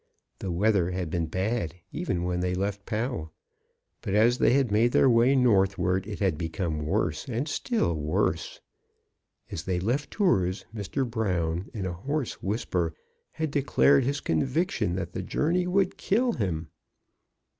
[0.39, 3.29] The weather had been bad even when they left Pau,
[4.01, 8.61] but as they had made their way northward it had become worse and still, worse.
[9.51, 11.07] As they left Tours, Mr.
[11.07, 12.95] Brown, in a hoarse whisper,
[13.33, 16.69] had declared his conviction that the journey would kill him.